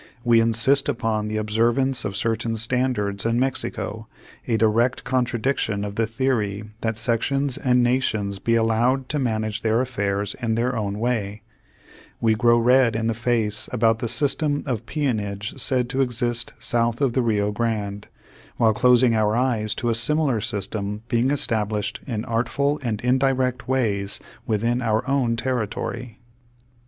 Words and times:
We 0.23 0.41
insist 0.41 0.89
upon 0.89 1.27
the 1.27 1.37
ob 1.37 1.49
servance 1.51 2.05
of 2.05 2.15
certain 2.15 2.57
standards 2.57 3.23
in 3.23 3.39
Mexico, 3.39 4.07
a 4.47 4.57
direct 4.57 5.03
contradiction 5.03 5.83
of 5.85 5.93
the 5.93 6.07
theory 6.07 6.63
that 6.81 6.97
sections 6.97 7.55
and 7.55 7.83
na 7.83 7.89
Page 7.91 8.11
Two 8.11 8.17
Hundred 8.17 8.23
eleven 8.25 8.31
tions 8.31 8.39
be 8.39 8.55
allowed 8.55 9.09
to 9.09 9.19
manage 9.19 9.61
their 9.61 9.79
affairs 9.79 10.35
in 10.41 10.55
their 10.55 10.75
own 10.75 10.95
wa3\ 10.95 11.41
We 12.19 12.33
grow 12.33 12.57
red 12.57 12.95
in 12.95 13.05
the 13.05 13.13
face 13.13 13.69
about 13.71 13.99
the 13.99 14.07
sys 14.07 14.35
tem 14.35 14.63
of 14.65 14.87
peonage 14.87 15.55
said 15.59 15.87
to 15.91 16.01
exist 16.01 16.53
South 16.57 16.99
of 16.99 17.13
the 17.13 17.21
Rio 17.21 17.51
Grande, 17.51 18.07
while 18.57 18.73
closing 18.73 19.13
our 19.13 19.35
eyes 19.35 19.75
to 19.75 19.89
a 19.89 19.93
similar 19.93 20.39
sys 20.39 20.67
tem 20.67 21.03
being 21.09 21.29
established 21.29 21.99
in 22.07 22.25
artful 22.25 22.79
and 22.81 23.01
indirect 23.01 23.67
ways 23.67 24.19
within 24.47 24.81
our 24.81 25.07
own 25.07 25.35
territory. 25.35 26.17